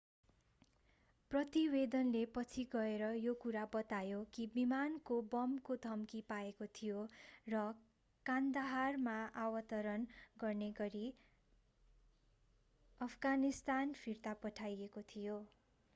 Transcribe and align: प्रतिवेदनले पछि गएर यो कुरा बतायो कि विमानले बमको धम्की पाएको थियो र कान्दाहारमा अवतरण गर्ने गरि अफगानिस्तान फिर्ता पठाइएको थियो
प्रतिवेदनले 1.31 2.21
पछि 2.35 2.63
गएर 2.71 3.03
यो 3.17 3.33
कुरा 3.41 3.65
बतायो 3.71 4.21
कि 4.33 4.45
विमानले 4.53 5.17
बमको 5.31 5.75
धम्की 5.83 6.21
पाएको 6.29 6.67
थियो 6.73 7.03
र 7.49 7.61
कान्दाहारमा 8.25 9.17
अवतरण 9.41 10.07
गर्ने 10.39 10.69
गरि 10.77 11.05
अफगानिस्तान 13.01 13.93
फिर्ता 13.99 14.33
पठाइएको 14.41 15.05
थियो 15.07 15.37